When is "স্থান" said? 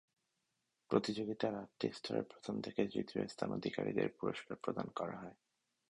3.27-3.49